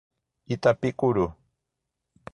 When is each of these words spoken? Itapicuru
Itapicuru 0.53 1.25